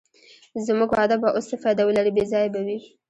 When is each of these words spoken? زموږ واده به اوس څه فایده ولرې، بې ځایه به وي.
زموږ 0.65 0.89
واده 0.97 1.15
به 1.21 1.29
اوس 1.35 1.45
څه 1.51 1.55
فایده 1.63 1.83
ولرې، 1.85 2.11
بې 2.15 2.23
ځایه 2.31 2.49
به 2.53 2.59
وي. 2.65 2.77